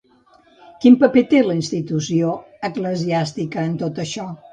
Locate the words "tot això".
3.83-4.27